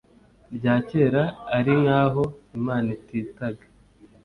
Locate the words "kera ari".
0.89-1.71